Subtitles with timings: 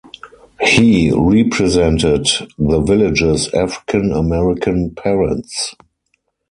[0.61, 2.25] He represented
[2.57, 5.75] the village's African-American parents.